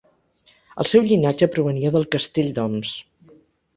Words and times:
El 0.83 0.87
seu 0.93 1.03
llinatge 1.11 1.49
provenia 1.57 1.93
del 1.99 2.09
castell 2.17 2.51
d'Oms. 2.57 2.95